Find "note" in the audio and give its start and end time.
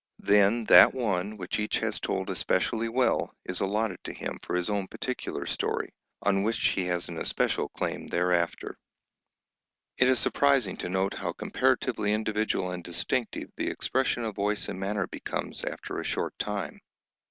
10.89-11.13